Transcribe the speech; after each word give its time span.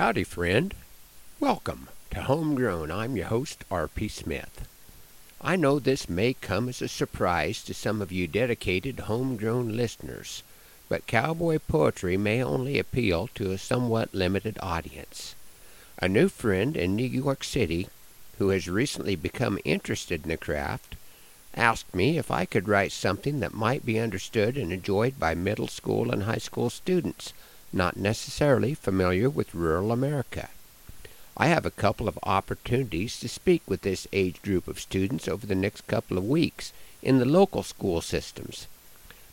Howdy, 0.00 0.24
friend. 0.24 0.72
Welcome 1.40 1.88
to 2.12 2.22
Homegrown. 2.22 2.90
I'm 2.90 3.18
your 3.18 3.26
host, 3.26 3.66
R.P. 3.70 4.08
Smith. 4.08 4.66
I 5.42 5.56
know 5.56 5.78
this 5.78 6.08
may 6.08 6.32
come 6.32 6.70
as 6.70 6.80
a 6.80 6.88
surprise 6.88 7.62
to 7.64 7.74
some 7.74 8.00
of 8.00 8.10
you 8.10 8.26
dedicated 8.26 9.00
homegrown 9.00 9.76
listeners, 9.76 10.42
but 10.88 11.06
cowboy 11.06 11.58
poetry 11.58 12.16
may 12.16 12.42
only 12.42 12.78
appeal 12.78 13.28
to 13.34 13.50
a 13.52 13.58
somewhat 13.58 14.14
limited 14.14 14.56
audience. 14.62 15.34
A 15.98 16.08
new 16.08 16.30
friend 16.30 16.78
in 16.78 16.96
New 16.96 17.04
York 17.04 17.44
City 17.44 17.88
who 18.38 18.48
has 18.48 18.70
recently 18.70 19.16
become 19.16 19.58
interested 19.66 20.22
in 20.22 20.30
the 20.30 20.38
craft 20.38 20.96
asked 21.54 21.94
me 21.94 22.16
if 22.16 22.30
I 22.30 22.46
could 22.46 22.68
write 22.68 22.92
something 22.92 23.40
that 23.40 23.52
might 23.52 23.84
be 23.84 24.00
understood 24.00 24.56
and 24.56 24.72
enjoyed 24.72 25.20
by 25.20 25.34
middle 25.34 25.68
school 25.68 26.10
and 26.10 26.22
high 26.22 26.38
school 26.38 26.70
students 26.70 27.34
not 27.72 27.96
necessarily 27.96 28.74
familiar 28.74 29.30
with 29.30 29.54
rural 29.54 29.92
America. 29.92 30.48
I 31.36 31.46
have 31.46 31.64
a 31.64 31.70
couple 31.70 32.08
of 32.08 32.18
opportunities 32.22 33.18
to 33.20 33.28
speak 33.28 33.62
with 33.66 33.82
this 33.82 34.06
age 34.12 34.42
group 34.42 34.68
of 34.68 34.80
students 34.80 35.28
over 35.28 35.46
the 35.46 35.54
next 35.54 35.86
couple 35.86 36.18
of 36.18 36.28
weeks 36.28 36.72
in 37.02 37.18
the 37.18 37.24
local 37.24 37.62
school 37.62 38.00
systems. 38.00 38.66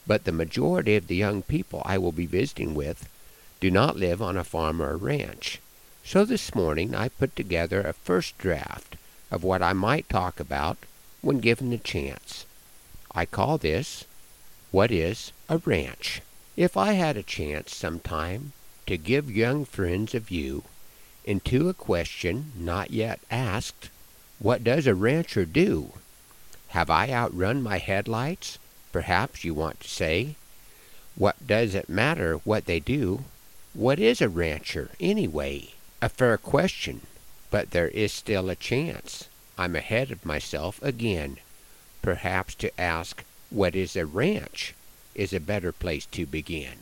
But 0.06 0.24
the 0.24 0.32
majority 0.32 0.96
of 0.96 1.08
the 1.08 1.16
young 1.16 1.42
people 1.42 1.82
I 1.86 1.98
will 1.98 2.14
be 2.14 2.26
visiting 2.26 2.74
with 2.74 3.10
do 3.60 3.70
not 3.72 3.98
live 3.98 4.22
on 4.22 4.38
a 4.38 4.44
farm 4.44 4.82
or 4.82 4.92
a 4.92 4.96
ranch. 4.96 5.60
So 6.04 6.24
this 6.24 6.56
morning 6.56 6.96
I 6.96 7.10
put 7.10 7.36
together 7.36 7.82
a 7.82 7.92
first 7.92 8.38
draft 8.38 8.96
of 9.30 9.44
what 9.44 9.62
I 9.62 9.74
might 9.74 10.08
talk 10.08 10.40
about 10.40 10.78
when 11.22 11.40
given 11.40 11.72
the 11.72 11.78
chance. 11.78 12.46
I 13.14 13.26
call 13.26 13.58
this 13.58 14.06
What 14.72 14.92
is 14.92 15.34
a 15.50 15.58
Ranch? 15.58 16.22
If 16.58 16.76
I 16.76 16.94
had 16.94 17.18
a 17.18 17.22
chance 17.22 17.76
sometime 17.76 18.54
to 18.88 18.98
give 18.98 19.30
young 19.30 19.64
friends 19.64 20.16
a 20.16 20.20
view 20.20 20.64
into 21.24 21.70
a 21.70 21.74
question 21.76 22.52
not 22.58 22.90
yet 22.90 23.20
asked, 23.30 23.92
what 24.40 24.64
does 24.64 24.88
a 24.88 24.96
rancher 24.96 25.46
do? 25.46 25.94
Have 26.70 26.90
I 26.90 27.12
outrun 27.12 27.62
my 27.62 27.78
headlights? 27.78 28.58
Perhaps 28.92 29.44
you 29.44 29.54
want 29.54 29.82
to 29.82 29.88
say. 29.88 30.34
What 31.16 31.46
does 31.46 31.76
it 31.76 31.90
matter 31.90 32.38
what 32.38 32.66
they 32.66 32.80
do? 32.80 33.26
What 33.76 34.00
is 34.00 34.20
a 34.20 34.28
rancher, 34.28 34.90
anyway? 35.00 35.74
A 36.02 36.10
fair 36.10 36.40
question, 36.40 37.02
but 37.52 37.70
there 37.70 37.90
is 37.90 38.12
still 38.12 38.50
a 38.50 38.56
chance. 38.56 39.30
I'm 39.60 39.76
ahead 39.76 40.10
of 40.10 40.26
myself 40.26 40.82
again. 40.82 41.38
Perhaps 42.02 42.56
to 42.56 42.82
ask, 42.82 43.24
what 43.52 43.76
is 43.76 43.96
a 43.96 44.08
ranch? 44.08 44.74
Is 45.18 45.34
a 45.34 45.40
better 45.42 45.74
place 45.74 46.06
to 46.06 46.26
begin. 46.26 46.78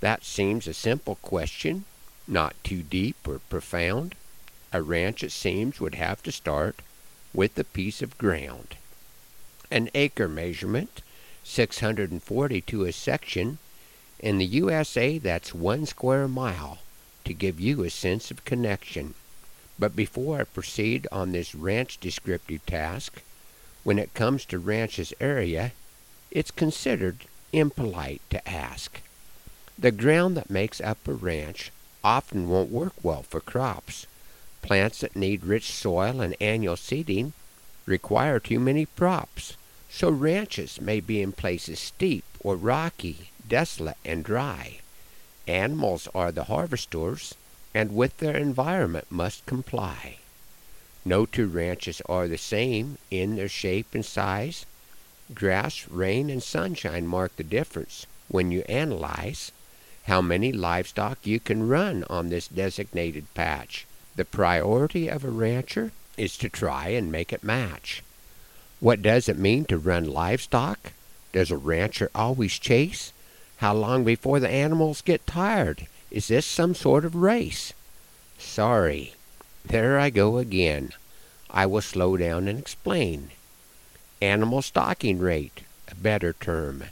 That 0.00 0.24
seems 0.24 0.68
a 0.68 0.74
simple 0.74 1.16
question, 1.16 1.84
not 2.28 2.54
too 2.62 2.82
deep 2.82 3.16
or 3.26 3.40
profound. 3.40 4.14
A 4.72 4.82
ranch, 4.82 5.24
it 5.24 5.32
seems, 5.32 5.80
would 5.80 5.96
have 5.96 6.22
to 6.22 6.30
start 6.30 6.82
with 7.34 7.58
a 7.58 7.64
piece 7.64 8.02
of 8.02 8.18
ground. 8.18 8.76
An 9.70 9.90
acre 9.94 10.28
measurement, 10.28 11.02
640 11.42 12.60
to 12.60 12.84
a 12.84 12.92
section. 12.92 13.58
In 14.18 14.38
the 14.38 14.46
USA, 14.46 15.18
that's 15.18 15.54
one 15.54 15.86
square 15.86 16.28
mile, 16.28 16.78
to 17.24 17.32
give 17.32 17.58
you 17.58 17.82
a 17.82 17.90
sense 17.90 18.30
of 18.30 18.44
connection. 18.44 19.14
But 19.78 19.96
before 19.96 20.40
I 20.40 20.44
proceed 20.44 21.06
on 21.10 21.32
this 21.32 21.54
ranch 21.54 21.98
descriptive 21.98 22.64
task, 22.66 23.22
when 23.82 23.98
it 23.98 24.12
comes 24.12 24.44
to 24.46 24.58
ranches 24.58 25.14
area, 25.20 25.72
it's 26.30 26.50
considered 26.50 27.26
impolite 27.52 28.22
to 28.30 28.48
ask. 28.48 29.00
The 29.78 29.90
ground 29.90 30.36
that 30.36 30.50
makes 30.50 30.80
up 30.80 31.08
a 31.08 31.12
ranch 31.12 31.72
often 32.04 32.48
won't 32.48 32.70
work 32.70 32.92
well 33.02 33.22
for 33.22 33.40
crops. 33.40 34.06
Plants 34.62 35.00
that 35.00 35.16
need 35.16 35.44
rich 35.44 35.72
soil 35.72 36.20
and 36.20 36.36
annual 36.40 36.76
seeding 36.76 37.32
require 37.86 38.38
too 38.38 38.60
many 38.60 38.86
props, 38.86 39.56
so 39.88 40.10
ranches 40.10 40.80
may 40.80 41.00
be 41.00 41.20
in 41.20 41.32
places 41.32 41.80
steep 41.80 42.24
or 42.40 42.56
rocky, 42.56 43.30
desolate 43.46 43.96
and 44.04 44.24
dry. 44.24 44.78
Animals 45.46 46.08
are 46.14 46.30
the 46.30 46.44
harvesters, 46.44 47.34
and 47.74 47.94
with 47.94 48.18
their 48.18 48.36
environment 48.36 49.06
must 49.10 49.46
comply. 49.46 50.18
No 51.04 51.24
two 51.26 51.46
ranches 51.46 52.02
are 52.06 52.28
the 52.28 52.38
same 52.38 52.98
in 53.10 53.36
their 53.36 53.48
shape 53.48 53.94
and 53.94 54.04
size, 54.04 54.66
Grass, 55.34 55.86
rain, 55.88 56.28
and 56.28 56.42
sunshine 56.42 57.06
mark 57.06 57.36
the 57.36 57.44
difference 57.44 58.06
when 58.28 58.50
you 58.50 58.62
analyze 58.62 59.52
how 60.04 60.20
many 60.20 60.50
livestock 60.50 61.18
you 61.24 61.38
can 61.38 61.68
run 61.68 62.04
on 62.10 62.28
this 62.28 62.48
designated 62.48 63.32
patch. 63.34 63.86
The 64.16 64.24
priority 64.24 65.08
of 65.08 65.24
a 65.24 65.30
rancher 65.30 65.92
is 66.16 66.36
to 66.38 66.48
try 66.48 66.88
and 66.88 67.12
make 67.12 67.32
it 67.32 67.44
match. 67.44 68.02
What 68.80 69.02
does 69.02 69.28
it 69.28 69.38
mean 69.38 69.66
to 69.66 69.78
run 69.78 70.04
livestock? 70.04 70.92
Does 71.32 71.50
a 71.50 71.56
rancher 71.56 72.10
always 72.14 72.58
chase? 72.58 73.12
How 73.58 73.74
long 73.74 74.04
before 74.04 74.40
the 74.40 74.48
animals 74.48 75.00
get 75.00 75.26
tired? 75.26 75.86
Is 76.10 76.28
this 76.28 76.46
some 76.46 76.74
sort 76.74 77.04
of 77.04 77.14
race? 77.14 77.72
Sorry. 78.38 79.14
There 79.64 79.98
I 79.98 80.10
go 80.10 80.38
again. 80.38 80.92
I 81.50 81.66
will 81.66 81.82
slow 81.82 82.16
down 82.16 82.48
and 82.48 82.58
explain. 82.58 83.30
Animal 84.22 84.60
stocking 84.60 85.18
rate, 85.18 85.62
a 85.88 85.94
better 85.94 86.34
term, 86.34 86.84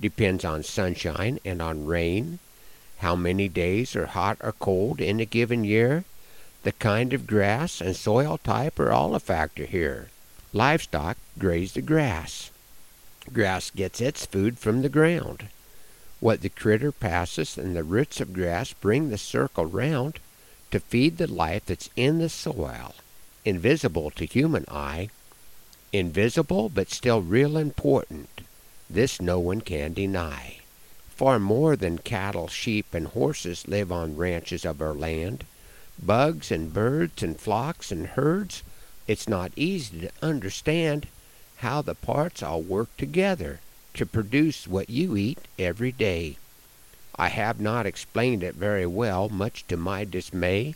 depends 0.00 0.44
on 0.44 0.62
sunshine 0.62 1.40
and 1.44 1.60
on 1.60 1.86
rain, 1.86 2.38
how 2.98 3.16
many 3.16 3.48
days 3.48 3.96
are 3.96 4.06
hot 4.06 4.38
or 4.40 4.52
cold 4.52 5.00
in 5.00 5.20
a 5.20 5.24
given 5.24 5.64
year, 5.64 6.04
the 6.62 6.72
kind 6.72 7.12
of 7.12 7.26
grass 7.26 7.80
and 7.80 7.94
soil 7.94 8.38
type 8.38 8.78
are 8.78 8.92
all 8.92 9.14
a 9.14 9.20
factor 9.20 9.66
here. 9.66 10.10
Livestock 10.52 11.16
graze 11.38 11.72
the 11.72 11.82
grass. 11.82 12.50
Grass 13.32 13.70
gets 13.70 14.00
its 14.00 14.24
food 14.24 14.58
from 14.58 14.82
the 14.82 14.88
ground. 14.88 15.48
What 16.20 16.40
the 16.40 16.48
critter 16.48 16.92
passes 16.92 17.58
and 17.58 17.76
the 17.76 17.82
roots 17.82 18.20
of 18.20 18.32
grass 18.32 18.72
bring 18.72 19.10
the 19.10 19.18
circle 19.18 19.66
round 19.66 20.20
to 20.70 20.80
feed 20.80 21.18
the 21.18 21.26
life 21.26 21.66
that's 21.66 21.90
in 21.96 22.18
the 22.18 22.28
soil, 22.28 22.94
invisible 23.44 24.10
to 24.12 24.24
human 24.24 24.64
eye, 24.68 25.10
Invisible, 25.92 26.68
but 26.68 26.90
still 26.90 27.22
real 27.22 27.56
important. 27.56 28.28
This 28.90 29.20
no 29.20 29.38
one 29.38 29.60
can 29.60 29.92
deny. 29.92 30.58
Far 31.10 31.38
more 31.38 31.76
than 31.76 31.98
cattle, 31.98 32.48
sheep, 32.48 32.92
and 32.92 33.06
horses 33.06 33.68
live 33.68 33.92
on 33.92 34.16
ranches 34.16 34.64
of 34.64 34.82
our 34.82 34.94
land. 34.94 35.44
Bugs 36.02 36.50
and 36.50 36.74
birds 36.74 37.22
and 37.22 37.38
flocks 37.38 37.92
and 37.92 38.08
herds, 38.08 38.62
it's 39.06 39.28
not 39.28 39.52
easy 39.56 40.00
to 40.00 40.10
understand 40.20 41.06
how 41.58 41.82
the 41.82 41.94
parts 41.94 42.42
all 42.42 42.62
work 42.62 42.94
together 42.96 43.60
to 43.94 44.04
produce 44.04 44.66
what 44.66 44.90
you 44.90 45.16
eat 45.16 45.38
every 45.58 45.92
day. 45.92 46.36
I 47.16 47.28
have 47.28 47.60
not 47.60 47.86
explained 47.86 48.42
it 48.42 48.56
very 48.56 48.86
well, 48.86 49.28
much 49.28 49.66
to 49.68 49.76
my 49.76 50.04
dismay. 50.04 50.74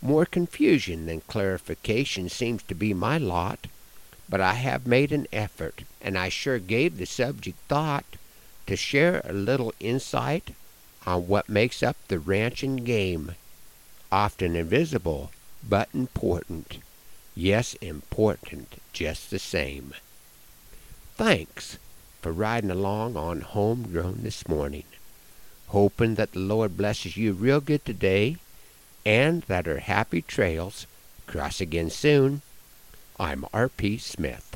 More 0.00 0.24
confusion 0.24 1.06
than 1.06 1.20
clarification 1.22 2.28
seems 2.28 2.62
to 2.62 2.74
be 2.74 2.94
my 2.94 3.18
lot 3.18 3.66
but 4.28 4.40
I 4.40 4.54
have 4.54 4.86
made 4.86 5.12
an 5.12 5.26
effort, 5.32 5.82
and 6.00 6.18
I 6.18 6.28
sure 6.28 6.58
gave 6.58 6.98
the 6.98 7.06
subject 7.06 7.58
thought, 7.68 8.04
to 8.66 8.76
share 8.76 9.22
a 9.24 9.32
little 9.32 9.72
insight 9.80 10.54
on 11.06 11.26
what 11.26 11.48
makes 11.48 11.82
up 11.82 11.96
the 12.08 12.18
ranching 12.18 12.76
game. 12.76 13.34
Often 14.12 14.56
invisible, 14.56 15.30
but 15.66 15.88
important. 15.94 16.78
Yes, 17.34 17.74
important 17.74 18.80
just 18.92 19.30
the 19.30 19.38
same. 19.38 19.94
Thanks 21.16 21.78
for 22.20 22.32
riding 22.32 22.70
along 22.70 23.16
on 23.16 23.40
Homegrown 23.40 24.18
this 24.22 24.46
morning. 24.48 24.84
Hoping 25.68 26.16
that 26.16 26.32
the 26.32 26.40
Lord 26.40 26.76
blesses 26.76 27.16
you 27.16 27.32
real 27.32 27.60
good 27.60 27.84
today 27.84 28.36
and 29.06 29.42
that 29.42 29.68
our 29.68 29.78
happy 29.78 30.20
trails 30.20 30.86
cross 31.26 31.60
again 31.60 31.90
soon. 31.90 32.42
I'm 33.20 33.44
R.P. 33.52 33.98
Smith. 33.98 34.47